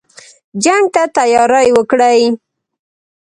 [0.63, 2.21] جنګ ته تیاری وکړی.